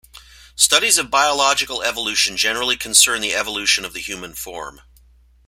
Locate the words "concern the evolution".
2.75-3.85